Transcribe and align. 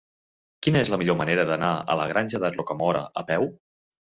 Quina 0.67 0.81
és 0.85 0.89
la 0.93 0.97
millor 1.01 1.17
manera 1.19 1.45
d'anar 1.51 1.69
a 1.95 1.99
la 2.01 2.09
Granja 2.13 2.43
de 2.45 2.53
Rocamora 2.57 3.05
a 3.23 3.27
peu? 3.33 3.47